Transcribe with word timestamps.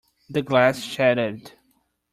The 0.31 0.41
glass 0.41 0.81
shattered. 0.81 1.51